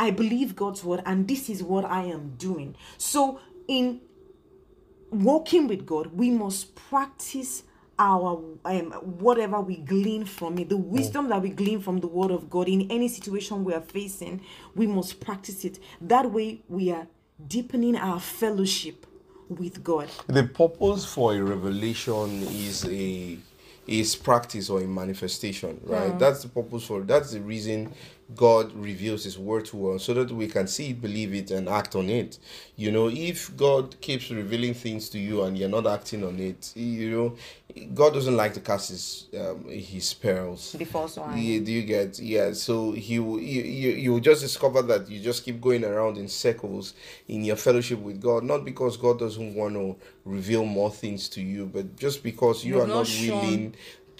i 0.00 0.10
believe 0.10 0.56
god's 0.56 0.82
word 0.82 1.02
and 1.06 1.28
this 1.28 1.48
is 1.48 1.62
what 1.62 1.84
i 1.84 2.02
am 2.02 2.34
doing. 2.36 2.74
So 2.98 3.40
in 3.68 4.00
walking 5.10 5.68
with 5.68 5.84
god 5.86 6.06
we 6.22 6.30
must 6.30 6.74
practice 6.74 7.62
our 8.00 8.42
um, 8.64 8.92
whatever 9.26 9.60
we 9.60 9.76
glean 9.76 10.24
from 10.24 10.58
it. 10.58 10.70
The 10.70 10.76
wisdom 10.78 11.28
that 11.28 11.42
we 11.42 11.50
glean 11.50 11.80
from 11.80 12.00
the 12.00 12.06
word 12.06 12.30
of 12.30 12.48
god 12.48 12.66
in 12.68 12.90
any 12.90 13.08
situation 13.08 13.62
we 13.62 13.74
are 13.74 13.82
facing 13.82 14.40
we 14.74 14.86
must 14.86 15.20
practice 15.20 15.64
it. 15.66 15.78
That 16.00 16.32
way 16.32 16.62
we 16.68 16.90
are 16.90 17.06
deepening 17.46 17.96
our 17.96 18.18
fellowship 18.18 19.06
with 19.48 19.84
god. 19.84 20.08
The 20.28 20.44
purpose 20.44 21.04
for 21.04 21.34
a 21.34 21.42
revelation 21.42 22.42
is 22.44 22.86
a 22.86 23.38
is 23.86 24.14
practice 24.16 24.70
or 24.70 24.80
a 24.80 24.86
manifestation 24.86 25.80
right? 25.84 26.18
That's 26.18 26.42
the 26.42 26.48
purpose 26.48 26.84
for 26.86 27.02
that's 27.02 27.32
the 27.32 27.40
reason 27.40 27.92
god 28.36 28.72
reveals 28.74 29.24
his 29.24 29.38
word 29.38 29.64
to 29.64 29.92
us 29.92 30.04
so 30.04 30.14
that 30.14 30.30
we 30.30 30.46
can 30.46 30.66
see 30.66 30.90
it 30.90 31.00
believe 31.00 31.34
it 31.34 31.50
and 31.50 31.68
act 31.68 31.96
on 31.96 32.08
it. 32.08 32.38
You 32.76 32.92
know 32.92 33.08
if 33.08 33.56
god 33.56 34.00
keeps 34.00 34.30
revealing 34.30 34.74
things 34.74 35.08
to 35.10 35.18
you 35.18 35.42
and 35.42 35.56
you're 35.58 35.68
not 35.68 35.86
acting 35.86 36.24
on 36.24 36.38
it 36.38 36.72
you 36.76 37.10
know 37.10 37.36
god 37.94 38.14
doesn't 38.14 38.36
like 38.36 38.54
to 38.54 38.60
cast 38.60 38.90
his 38.90 39.26
um, 39.38 39.64
his 39.68 40.08
spells 40.08 40.74
before 40.74 41.08
I 41.18 41.36
yeah, 41.36 41.60
do 41.60 41.72
you 41.72 41.82
get? 41.82 42.18
Yeah 42.18 42.52
so 42.52 42.92
he 42.92 43.14
you, 43.14 43.38
you 43.38 43.90
you 43.90 44.12
will 44.12 44.20
just 44.20 44.40
discover 44.40 44.82
that 44.82 45.08
you 45.08 45.20
just 45.20 45.44
keep 45.44 45.60
going 45.60 45.84
around 45.84 46.16
in 46.16 46.28
circles 46.28 46.94
in 47.28 47.44
your 47.44 47.56
fellowship 47.56 47.98
with 47.98 48.20
god 48.20 48.44
not 48.44 48.64
because 48.64 48.96
god 48.96 49.18
doesn't 49.18 49.54
want 49.54 49.74
to 49.74 49.96
reveal 50.24 50.64
more 50.64 50.90
things 50.90 51.28
to 51.28 51.40
you 51.40 51.66
but 51.66 51.96
just 51.96 52.22
because 52.22 52.64
you 52.64 52.74
You've 52.74 52.84
are 52.84 52.86
not 52.86 53.00
not 53.00 53.08
willing 53.20 53.74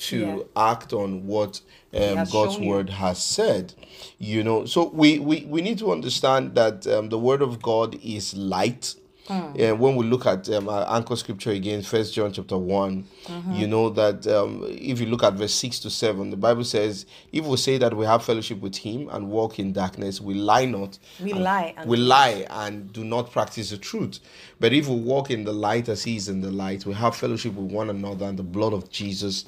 to 0.09 0.19
Yeah. 0.19 0.39
act 0.73 0.93
on 0.93 1.27
what 1.27 1.61
um, 1.95 2.01
god's 2.17 2.33
shown 2.55 2.63
you. 2.63 2.69
word 2.71 2.91
has 2.91 3.23
said 3.23 3.75
you 4.19 4.43
know 4.43 4.65
so 4.65 4.89
we 4.89 5.19
we, 5.19 5.45
we 5.47 5.61
need 5.61 5.79
to 5.79 5.91
understand 5.93 6.55
that 6.55 6.87
um, 6.87 7.09
the 7.09 7.19
word 7.19 7.43
of 7.43 7.61
god 7.63 7.99
is 8.03 8.35
light 8.35 8.95
Hmm. 9.29 9.53
and 9.57 9.79
when 9.79 9.95
we 9.95 10.05
look 10.07 10.27
at 10.27 10.49
um, 10.51 10.69
our 10.69 10.85
anchor 10.97 11.15
scripture 11.15 11.51
again 11.53 11.83
first 11.83 12.15
john 12.15 12.33
chapter 12.33 12.59
one 12.59 13.05
Mm-hmm. 13.27 13.53
you 13.53 13.67
know 13.69 13.89
that 13.91 14.27
um, 14.27 14.65
if 14.69 14.99
you 14.99 15.07
look 15.07 15.23
at 15.23 15.35
verse 15.35 15.55
6 15.55 15.79
to 15.81 15.91
7 15.91 16.31
the 16.31 16.37
bible 16.37 16.65
says 16.65 17.07
if 17.31 17.45
we 17.45 17.57
say 17.57 17.79
that 17.79 17.95
we 17.97 18.07
have 18.07 18.25
fellowship 18.25 18.59
with 18.61 18.75
him 18.79 19.09
and 19.13 19.29
walk 19.31 19.61
in 19.61 19.73
darkness 19.73 20.21
we 20.21 20.35
lie 20.35 20.65
not 20.65 20.99
we 21.21 21.33
lie 21.33 21.75
and 21.77 21.89
we 21.89 21.97
lie 21.97 22.45
and 22.51 22.93
do 22.93 23.05
not 23.05 23.31
practice 23.31 23.71
the 23.71 23.77
truth 23.77 24.19
but 24.59 24.73
if 24.73 24.89
we 24.89 24.97
walk 24.97 25.31
in 25.31 25.45
the 25.45 25.53
light 25.53 25.89
as 25.89 26.03
he 26.03 26.17
is 26.17 26.29
in 26.29 26.41
the 26.41 26.51
light 26.51 26.85
we 26.85 26.95
have 26.95 27.15
fellowship 27.15 27.55
with 27.55 27.71
one 27.71 27.89
another 27.91 28.25
and 28.27 28.37
the 28.39 28.43
blood 28.43 28.73
of 28.73 28.91
jesus 28.91 29.45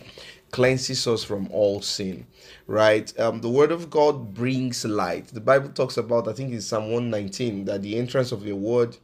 cleanses 0.53 1.07
us 1.07 1.25
from 1.25 1.49
all 1.51 1.83
sin 1.83 2.27
right? 2.67 3.19
Um, 3.19 3.41
the 3.41 3.49
word 3.49 3.73
of 3.73 3.91
god 3.91 4.35
brings 4.35 4.85
light. 4.85 5.27
The 5.29 5.41
bible 5.41 5.71
talks 5.71 5.97
about 5.97 6.29
i 6.29 6.33
think 6.33 6.53
it's 6.53 6.67
psalm 6.67 6.85
119 6.85 7.65
that 7.67 7.83
the 7.83 7.97
entrance 7.99 8.33
of 8.33 8.47
your 8.47 8.57
word 8.57 8.97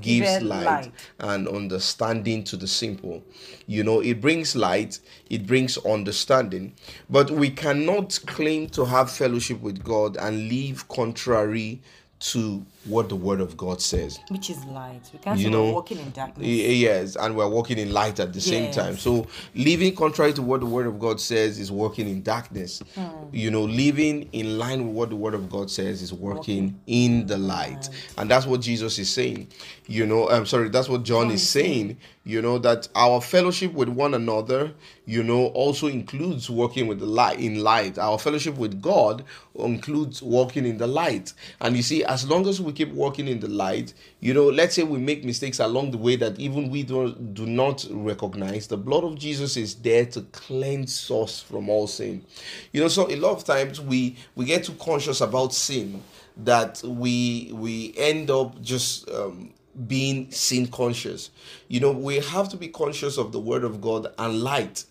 gives 0.00 0.42
light, 0.42 0.64
light. 0.64 0.92
and 1.18 1.48
understanding 1.48 2.44
to 2.44 2.56
the 2.56 2.68
simple. 2.68 3.22
You 3.66 3.82
know 3.82 4.00
it 4.00 4.20
brings 4.20 4.54
light 4.54 5.00
it 5.30 5.46
brings 5.46 5.78
understanding 5.78 6.74
but 7.10 7.30
we 7.30 7.50
cannot 7.50 8.18
claim 8.26 8.68
to 8.70 8.84
have 8.84 9.10
fellowship 9.10 9.60
with 9.60 9.82
god 9.82 10.16
and 10.16 10.48
live 10.48 10.86
contrary 10.88 11.80
to 12.20 12.64
what 12.84 13.08
the 13.08 13.16
word 13.16 13.40
of 13.40 13.56
god 13.56 13.80
says 13.80 14.18
which 14.30 14.50
is 14.50 14.64
light 14.66 15.00
we 15.12 15.18
can't 15.18 15.38
You 15.38 15.50
know, 15.50 15.64
we're 15.66 15.72
walking 15.72 15.98
in 15.98 16.10
darkness 16.10 16.46
Yes, 16.46 17.16
and 17.16 17.36
we're 17.36 17.48
walking 17.48 17.78
in 17.78 17.92
light 17.92 18.20
at 18.20 18.32
the 18.32 18.40
same 18.40 18.70
time. 18.72 18.96
So, 18.96 19.26
living 19.54 19.94
contrary 19.94 20.32
to 20.34 20.42
what 20.42 20.60
the 20.60 20.66
Word 20.66 20.86
of 20.86 20.98
God 20.98 21.20
says 21.20 21.58
is 21.58 21.70
working 21.70 22.08
in 22.08 22.22
darkness. 22.22 22.82
Hmm. 22.94 23.08
You 23.32 23.50
know, 23.50 23.62
living 23.64 24.28
in 24.32 24.58
line 24.58 24.86
with 24.86 24.96
what 24.96 25.10
the 25.10 25.16
Word 25.16 25.34
of 25.34 25.50
God 25.50 25.70
says 25.70 26.02
is 26.02 26.12
working 26.12 26.78
in 26.86 27.26
the 27.26 27.36
light, 27.38 27.88
and 28.16 28.30
that's 28.30 28.46
what 28.46 28.60
Jesus 28.60 28.98
is 28.98 29.10
saying. 29.10 29.48
You 29.86 30.06
know, 30.06 30.28
I'm 30.28 30.46
sorry, 30.46 30.68
that's 30.68 30.88
what 30.88 31.02
John 31.02 31.30
is 31.30 31.46
saying. 31.48 31.98
You 32.24 32.42
know 32.42 32.58
that 32.58 32.88
our 32.94 33.22
fellowship 33.22 33.72
with 33.72 33.88
one 33.88 34.12
another, 34.12 34.72
you 35.06 35.22
know, 35.22 35.46
also 35.48 35.86
includes 35.86 36.50
working 36.50 36.86
with 36.86 36.98
the 36.98 37.06
light 37.06 37.40
in 37.40 37.62
light. 37.62 37.98
Our 37.98 38.18
fellowship 38.18 38.56
with 38.56 38.82
God 38.82 39.24
includes 39.54 40.22
walking 40.22 40.66
in 40.66 40.76
the 40.76 40.86
light, 40.86 41.32
and 41.60 41.74
you 41.76 41.82
see, 41.82 42.04
as 42.04 42.28
long 42.28 42.46
as 42.46 42.60
we 42.60 42.67
keep 42.72 42.90
walking 42.92 43.28
in 43.28 43.40
the 43.40 43.48
light, 43.48 43.94
you 44.20 44.34
know, 44.34 44.46
let's 44.46 44.74
say 44.74 44.82
we 44.82 44.98
make 44.98 45.24
mistakes 45.24 45.58
along 45.58 45.90
the 45.90 45.98
way 45.98 46.16
that 46.16 46.38
even 46.38 46.70
we 46.70 46.82
don't 46.82 47.34
do 47.34 47.46
not 47.46 47.86
recognize. 47.90 48.66
The 48.66 48.76
blood 48.76 49.04
of 49.04 49.18
jesus 49.18 49.56
is 49.56 49.74
there 49.76 50.06
to 50.06 50.22
cleanse 50.32 51.10
us 51.10 51.40
from 51.42 51.68
all 51.68 51.86
sin. 51.86 52.24
You 52.72 52.82
know 52.82 52.88
so 52.88 53.10
a 53.10 53.16
lot 53.16 53.32
of 53.32 53.44
times 53.44 53.80
we 53.80 54.16
we 54.34 54.44
get 54.44 54.64
too 54.64 54.74
conscious 54.74 55.20
about 55.20 55.54
sin 55.54 56.02
that 56.38 56.82
we 56.84 57.50
we 57.52 57.94
end 57.96 58.30
up 58.30 58.60
just 58.62 59.10
um 59.10 59.52
being 59.86 60.30
sin 60.30 60.66
conscious. 60.66 61.30
You 61.68 61.80
know 61.80 61.92
we 61.92 62.16
have 62.16 62.48
to 62.50 62.56
be 62.56 62.68
conscious 62.68 63.18
of 63.18 63.32
the 63.32 63.40
word 63.40 63.64
of 63.64 63.80
god 63.80 64.12
and 64.18 64.42
light 64.42 64.84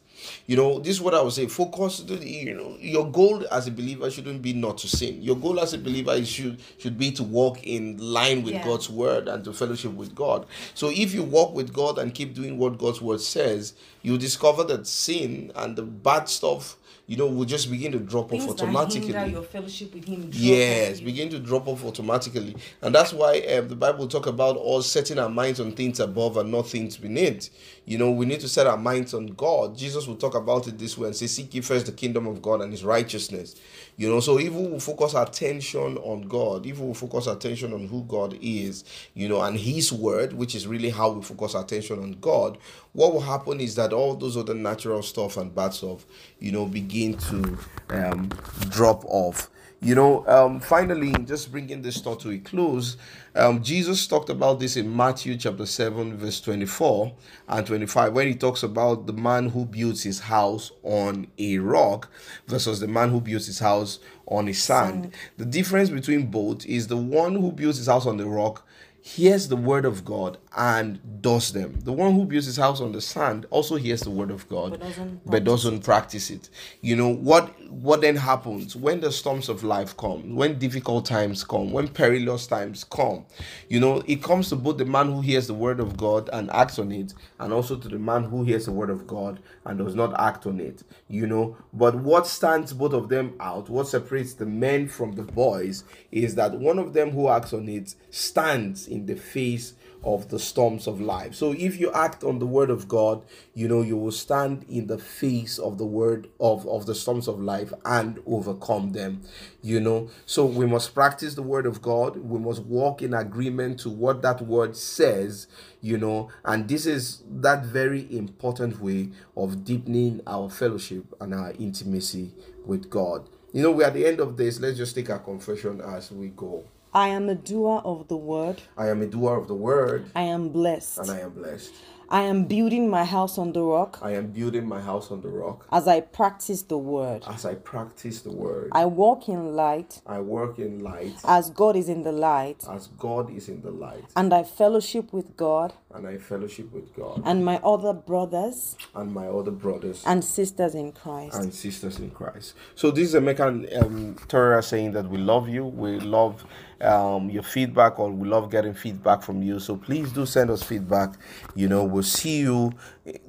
you 0.45 0.55
know 0.55 0.79
this 0.79 0.95
is 0.95 1.01
what 1.01 1.13
i 1.13 1.21
would 1.21 1.33
say 1.33 1.47
focus 1.47 2.03
you 2.07 2.53
know 2.53 2.75
your 2.79 3.09
goal 3.11 3.45
as 3.51 3.67
a 3.67 3.71
believer 3.71 4.09
shouldn't 4.09 4.41
be 4.41 4.53
not 4.53 4.77
to 4.77 4.87
sin 4.87 5.21
your 5.21 5.35
goal 5.35 5.59
as 5.59 5.73
a 5.73 5.77
believer 5.77 6.11
is 6.13 6.27
should 6.27 6.59
should 6.77 6.97
be 6.97 7.11
to 7.11 7.23
walk 7.23 7.63
in 7.65 7.97
line 7.97 8.43
with 8.43 8.53
Yeah. 8.53 8.63
god's 8.63 8.89
word 8.89 9.27
and 9.27 9.43
to 9.45 9.53
fellowship 9.53 9.93
with 9.93 10.15
god 10.15 10.45
so 10.73 10.89
if 10.89 11.13
you 11.13 11.23
walk 11.23 11.53
with 11.53 11.73
god 11.73 11.97
and 11.97 12.13
keep 12.13 12.33
doing 12.33 12.57
what 12.57 12.77
god's 12.77 13.01
word 13.01 13.21
says 13.21 13.73
you 14.01 14.17
discover 14.17 14.63
that 14.65 14.87
sin 14.87 15.51
and 15.55 15.75
the 15.75 15.83
bad 15.83 16.29
stuff 16.29 16.77
you 17.07 17.15
know 17.15 17.25
will 17.25 17.45
just 17.45 17.71
begin 17.71 17.93
to 17.93 17.99
drop 17.99 18.29
Things 18.29 18.43
off 18.43 18.51
automatically 18.51 19.13
hinder 19.13 19.25
your 19.27 19.41
fellowship 19.41 19.93
with 19.93 20.05
him 20.05 20.29
Yes, 20.33 20.99
begin 20.99 21.29
to 21.29 21.39
drop 21.39 21.67
off 21.67 21.83
automatically, 21.85 22.55
and 22.81 22.93
that's 22.93 23.13
why 23.13 23.39
um, 23.39 23.69
the 23.69 23.75
Bible 23.75 24.07
talk 24.07 24.27
about 24.27 24.57
us 24.57 24.87
setting 24.87 25.17
our 25.17 25.29
minds 25.29 25.59
on 25.59 25.71
things 25.71 25.99
above 26.01 26.37
and 26.37 26.51
not 26.51 26.67
things 26.67 26.97
beneath. 26.97 27.49
You 27.85 27.97
know, 27.97 28.11
we 28.11 28.25
need 28.25 28.41
to 28.41 28.49
set 28.49 28.67
our 28.67 28.77
minds 28.77 29.13
on 29.13 29.27
God. 29.27 29.77
Jesus 29.77 30.05
will 30.05 30.17
talk 30.17 30.35
about 30.35 30.67
it 30.67 30.77
this 30.77 30.97
way 30.97 31.07
and 31.07 31.15
say, 31.15 31.27
"Seek 31.27 31.53
ye 31.55 31.61
first 31.61 31.85
the 31.85 31.93
kingdom 31.93 32.27
of 32.27 32.41
God 32.41 32.61
and 32.61 32.71
His 32.71 32.83
righteousness." 32.83 33.55
You 33.95 34.09
know, 34.09 34.19
so 34.19 34.37
if 34.37 34.51
we 34.51 34.67
will 34.67 34.79
focus 34.79 35.15
our 35.15 35.25
attention 35.25 35.97
on 35.97 36.23
God, 36.23 36.65
if 36.65 36.77
we 36.77 36.85
will 36.85 36.93
focus 36.93 37.27
our 37.27 37.35
attention 37.35 37.73
on 37.73 37.87
who 37.87 38.03
God 38.03 38.37
is, 38.41 38.83
you 39.13 39.29
know, 39.29 39.41
and 39.41 39.57
His 39.57 39.93
word, 39.93 40.33
which 40.33 40.53
is 40.53 40.67
really 40.67 40.89
how 40.89 41.11
we 41.11 41.23
focus 41.23 41.55
our 41.55 41.63
attention 41.63 41.99
on 41.99 42.17
God, 42.19 42.57
what 42.93 43.13
will 43.13 43.21
happen 43.21 43.61
is 43.61 43.75
that 43.75 43.93
all 43.93 44.15
those 44.15 44.35
other 44.35 44.53
natural 44.55 45.01
stuff 45.01 45.37
and 45.37 45.53
bad 45.53 45.73
stuff, 45.73 46.05
you 46.39 46.51
know, 46.51 46.65
begin 46.65 46.96
to 47.05 47.57
um, 47.89 48.29
drop 48.69 49.03
off. 49.05 49.49
You 49.79 49.93
know, 49.93 50.27
um, 50.27 50.59
finally, 50.59 51.11
just 51.25 51.51
bringing 51.51 51.83
this 51.83 52.01
thought 52.01 52.19
to 52.21 52.31
a 52.31 52.39
close, 52.39 52.97
um, 53.35 53.61
Jesus 53.61 54.07
talked 54.07 54.31
about 54.31 54.59
this 54.59 54.75
in 54.75 54.95
Matthew 54.95 55.37
chapter 55.37 55.67
7, 55.67 56.17
verse 56.17 56.41
24 56.41 57.13
and 57.47 57.67
25, 57.67 58.13
when 58.13 58.27
he 58.27 58.33
talks 58.33 58.63
about 58.63 59.05
the 59.05 59.13
man 59.13 59.49
who 59.49 59.65
builds 59.65 60.01
his 60.01 60.19
house 60.19 60.71
on 60.81 61.27
a 61.37 61.59
rock 61.59 62.09
versus 62.47 62.79
the 62.79 62.87
man 62.87 63.11
who 63.11 63.21
builds 63.21 63.45
his 63.45 63.59
house 63.59 63.99
on 64.25 64.47
a 64.47 64.53
sand. 64.53 65.13
The 65.37 65.45
difference 65.45 65.91
between 65.91 66.25
both 66.25 66.65
is 66.65 66.87
the 66.87 66.97
one 66.97 67.35
who 67.35 67.51
builds 67.51 67.77
his 67.77 67.85
house 67.85 68.07
on 68.07 68.17
the 68.17 68.25
rock 68.25 68.66
hears 69.15 69.47
the 69.47 69.55
word 69.55 69.85
of 69.85 70.03
God 70.03 70.37
and 70.55 71.21
does 71.21 71.53
them. 71.53 71.79
The 71.81 71.93
one 71.93 72.13
who 72.13 72.25
builds 72.25 72.45
his 72.45 72.57
house 72.57 72.81
on 72.81 72.91
the 72.91 72.99
sand 72.99 73.45
also 73.51 73.77
hears 73.77 74.01
the 74.01 74.11
word 74.11 74.31
of 74.31 74.47
God 74.49 74.71
But 74.71 74.79
doesn't 74.81 75.21
but 75.25 75.43
doesn't 75.45 75.79
practice 75.83 76.29
it. 76.29 76.49
You 76.81 76.97
know 76.97 77.07
what 77.09 77.53
what 77.71 78.01
then 78.01 78.17
happens 78.17 78.75
when 78.75 78.99
the 78.99 79.11
storms 79.11 79.47
of 79.47 79.63
life 79.63 79.95
come, 79.95 80.35
when 80.35 80.59
difficult 80.59 81.05
times 81.05 81.43
come, 81.43 81.71
when 81.71 81.87
perilous 81.87 82.47
times 82.47 82.83
come. 82.83 83.25
You 83.69 83.79
know, 83.79 84.03
it 84.07 84.21
comes 84.21 84.49
to 84.49 84.55
both 84.57 84.77
the 84.77 84.85
man 84.85 85.07
who 85.07 85.21
hears 85.21 85.47
the 85.47 85.53
word 85.53 85.79
of 85.79 85.95
God 85.95 86.29
and 86.33 86.51
acts 86.51 86.77
on 86.77 86.91
it 86.91 87.13
and 87.39 87.53
also 87.53 87.77
to 87.77 87.87
the 87.87 87.99
man 87.99 88.25
who 88.25 88.43
hears 88.43 88.65
the 88.65 88.73
word 88.73 88.89
of 88.89 89.07
God 89.07 89.39
and 89.65 89.77
does 89.77 89.95
not 89.95 90.19
act 90.19 90.45
on 90.45 90.59
it. 90.59 90.83
You 91.07 91.27
know, 91.27 91.57
but 91.73 91.95
what 91.95 92.27
stands 92.27 92.73
both 92.73 92.93
of 92.93 93.07
them 93.09 93.35
out, 93.39 93.69
what 93.69 93.87
separates 93.87 94.33
the 94.33 94.45
men 94.45 94.87
from 94.87 95.13
the 95.13 95.23
boys 95.23 95.83
is 96.11 96.35
that 96.35 96.53
one 96.59 96.79
of 96.79 96.93
them 96.93 97.11
who 97.11 97.29
acts 97.29 97.53
on 97.53 97.69
it 97.69 97.95
stands 98.09 98.87
in 98.87 98.96
the 99.05 99.15
face 99.15 99.73
of 100.03 100.29
the 100.29 100.39
storms 100.39 100.87
of 100.87 101.01
life. 101.01 101.35
So 101.35 101.53
if 101.53 101.79
you 101.79 101.91
act 101.91 102.23
on 102.23 102.39
the 102.39 102.45
word 102.45 102.69
of 102.69 102.87
God, 102.87 103.25
you 103.53 103.67
know, 103.67 103.81
you 103.81 103.97
will 103.97 104.11
stand 104.11 104.65
in 104.69 104.87
the 104.87 104.97
face 104.97 105.57
of 105.57 105.77
the 105.77 105.85
word 105.85 106.29
of, 106.39 106.67
of 106.67 106.85
the 106.85 106.95
storms 106.95 107.27
of 107.27 107.39
life 107.39 107.73
and 107.83 108.19
overcome 108.25 108.93
them, 108.93 109.21
you 109.61 109.79
know. 109.79 110.09
So 110.25 110.45
we 110.45 110.65
must 110.65 110.93
practice 110.93 111.35
the 111.35 111.41
word 111.41 111.65
of 111.65 111.81
God. 111.81 112.17
We 112.17 112.39
must 112.39 112.63
walk 112.63 113.01
in 113.01 113.13
agreement 113.13 113.79
to 113.81 113.89
what 113.89 114.21
that 114.21 114.41
word 114.41 114.77
says, 114.77 115.47
you 115.81 115.97
know, 115.97 116.29
and 116.45 116.67
this 116.67 116.85
is 116.85 117.23
that 117.29 117.65
very 117.65 118.07
important 118.15 118.79
way 118.79 119.09
of 119.35 119.65
deepening 119.65 120.21
our 120.27 120.49
fellowship 120.49 121.03
and 121.19 121.33
our 121.33 121.51
intimacy 121.59 122.33
with 122.65 122.89
God. 122.89 123.27
You 123.53 123.63
know, 123.63 123.71
we're 123.71 123.87
at 123.87 123.93
the 123.93 124.05
end 124.05 124.19
of 124.19 124.37
this. 124.37 124.59
Let's 124.59 124.77
just 124.77 124.93
take 124.95 125.09
our 125.09 125.19
confession 125.19 125.81
as 125.81 126.11
we 126.11 126.27
go. 126.27 126.63
I 126.97 127.09
am 127.09 127.29
a 127.29 127.35
doer 127.35 127.79
of 127.85 128.07
the 128.07 128.17
word. 128.17 128.63
I 128.75 128.87
am 128.87 129.03
a 129.03 129.05
doer 129.05 129.37
of 129.37 129.47
the 129.47 129.53
word. 129.53 130.09
I 130.15 130.23
am 130.23 130.49
blessed. 130.49 130.97
And 130.97 131.11
I 131.11 131.19
am 131.19 131.29
blessed. 131.29 131.71
I 132.09 132.23
am 132.23 132.45
building 132.45 132.89
my 132.89 133.03
house 133.03 133.37
on 133.37 133.53
the 133.53 133.61
rock. 133.61 133.99
I 134.01 134.13
am 134.15 134.27
building 134.31 134.65
my 134.65 134.81
house 134.81 135.11
on 135.11 135.21
the 135.21 135.27
rock. 135.27 135.67
As 135.71 135.87
I 135.87 136.01
practice 136.01 136.63
the 136.63 136.77
word. 136.77 137.23
As 137.27 137.45
I 137.45 137.53
practice 137.53 138.21
the 138.21 138.31
word. 138.31 138.69
I 138.71 138.85
walk 138.85 139.29
in 139.29 139.55
light. 139.55 140.01
I 140.07 140.21
work 140.21 140.57
in 140.57 140.79
light. 140.79 141.13
As 141.23 141.51
God 141.51 141.75
is 141.75 141.87
in 141.87 142.01
the 142.01 142.11
light. 142.11 142.63
As 142.67 142.87
God 142.87 143.29
is 143.29 143.47
in 143.47 143.61
the 143.61 143.69
light. 143.69 144.05
And 144.15 144.33
I 144.33 144.41
fellowship 144.43 145.13
with 145.13 145.37
God. 145.37 145.73
And 145.97 146.07
I 146.07 146.17
fellowship 146.19 146.71
with 146.71 146.95
God. 146.95 147.23
And 147.25 147.43
my 147.43 147.57
other 147.63 147.91
brothers. 147.91 148.77
And 148.93 149.11
my 149.11 149.27
other 149.27 149.49
brothers. 149.49 150.03
And 150.05 150.23
sisters 150.23 150.75
in 150.75 150.91
Christ. 150.91 151.35
And 151.35 151.51
sisters 151.51 151.97
in 151.97 152.11
Christ. 152.11 152.53
So 152.75 152.91
this 152.91 153.09
is 153.09 153.15
Emeka 153.15 153.81
um, 153.81 154.15
Torah 154.27 154.61
saying 154.61 154.91
that 154.91 155.09
we 155.09 155.17
love 155.17 155.49
you. 155.49 155.65
We 155.65 155.99
love 155.99 156.45
um, 156.81 157.31
your 157.31 157.41
feedback 157.41 157.97
or 157.97 158.11
we 158.11 158.27
love 158.27 158.51
getting 158.51 158.75
feedback 158.75 159.23
from 159.23 159.41
you. 159.41 159.59
So 159.59 159.75
please 159.75 160.11
do 160.11 160.27
send 160.27 160.51
us 160.51 160.61
feedback. 160.61 161.15
You 161.55 161.67
know, 161.67 161.83
we'll 161.83 162.03
see 162.03 162.41
you 162.41 162.73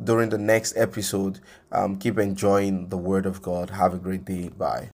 during 0.05 0.29
the 0.29 0.37
next 0.37 0.77
episode. 0.77 1.41
Um, 1.73 1.97
keep 1.97 2.19
enjoying 2.19 2.91
the 2.91 2.99
Word 2.99 3.25
of 3.25 3.41
God. 3.41 3.71
Have 3.71 3.95
a 3.95 3.99
great 3.99 4.27
day. 4.27 4.51
Bye. 4.51 4.91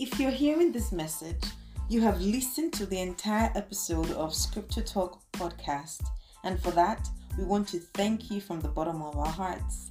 If 0.00 0.18
you're 0.18 0.32
hearing 0.32 0.72
this 0.72 0.90
message, 0.90 1.44
you 1.88 2.00
have 2.00 2.20
listened 2.20 2.72
to 2.72 2.84
the 2.84 3.00
entire 3.00 3.52
episode 3.54 4.10
of 4.10 4.34
Scripture 4.34 4.82
Talk 4.82 5.20
podcast, 5.34 6.02
and 6.42 6.60
for 6.60 6.72
that, 6.72 7.08
we 7.38 7.44
want 7.44 7.68
to 7.68 7.78
thank 7.78 8.28
you 8.28 8.40
from 8.40 8.60
the 8.60 8.68
bottom 8.68 9.02
of 9.02 9.16
our 9.16 9.30
hearts. 9.30 9.90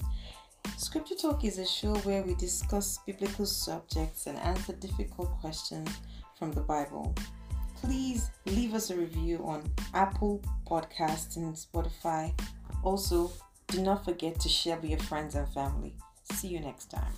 Scripture 0.78 1.16
Talk 1.16 1.46
is 1.46 1.58
a 1.58 1.66
show 1.66 1.96
where 2.00 2.22
we 2.22 2.36
discuss 2.36 3.00
biblical 3.06 3.46
subjects 3.46 4.28
and 4.28 4.38
answer 4.40 4.74
difficult 4.74 5.30
questions 5.40 5.90
from 6.38 6.52
the 6.52 6.62
Bible. 6.62 7.16
Please 7.78 8.30
leave 8.46 8.74
us 8.74 8.90
a 8.90 8.98
review 8.98 9.38
on 9.46 9.64
Apple 9.94 10.42
Podcasts 10.70 11.38
and 11.38 11.56
Spotify. 11.56 12.38
Also, 12.84 13.32
do 13.68 13.82
not 13.82 14.04
forget 14.04 14.38
to 14.42 14.50
share 14.50 14.76
with 14.76 14.90
your 14.90 15.00
friends 15.00 15.36
and 15.36 15.48
family. 15.54 15.96
See 16.30 16.50
you 16.50 16.60
next 16.60 16.92
time. 16.92 17.14